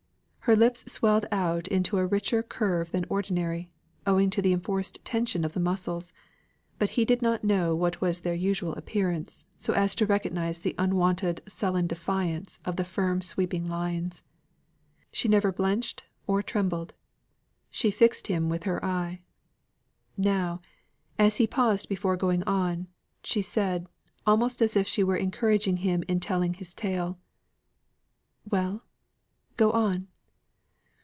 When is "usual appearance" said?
8.33-9.45